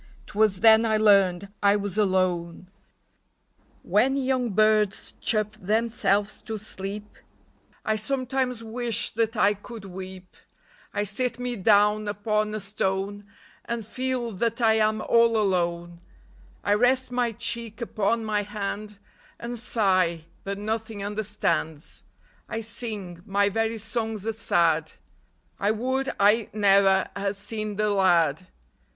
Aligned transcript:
'T 0.25 0.35
was 0.35 0.61
then 0.61 0.83
I 0.83 0.97
learned 0.97 1.53
I 1.61 1.75
was 1.75 1.95
alone! 1.95 2.71
When 3.83 4.17
young 4.17 4.49
birds 4.49 5.13
chirp 5.21 5.51
themselves 5.61 6.41
to 6.47 6.57
sleep, 6.57 7.19
I 7.85 7.97
sometimes 7.97 8.63
wish 8.63 9.11
that 9.11 9.37
I 9.37 9.53
could 9.53 9.85
weep; 9.85 10.35
I 10.91 11.03
sit 11.03 11.37
me 11.37 11.55
down 11.55 12.07
upon 12.07 12.55
a 12.55 12.59
stone 12.59 13.25
And 13.65 13.85
feel 13.85 14.31
that 14.31 14.59
I 14.59 14.73
am 14.79 15.01
all 15.03 15.37
alone; 15.37 16.01
I 16.63 16.73
rest 16.73 17.11
my 17.11 17.31
cheek 17.31 17.79
upon 17.79 18.25
my 18.25 18.41
hand 18.41 18.97
And 19.39 19.55
sigh, 19.55 20.25
but 20.43 20.57
nothing 20.57 21.05
understands; 21.05 22.01
I 22.49 22.61
sing— 22.61 23.21
my 23.37 23.49
very 23.49 23.77
songs 23.77 24.25
are 24.25 24.33
sad; 24.33 24.93
I 25.59 25.69
would 25.69 26.11
I 26.19 26.49
ne'er 26.53 27.07
had 27.15 27.35
seen 27.35 27.75
the 27.75 27.91
lad 27.91 28.47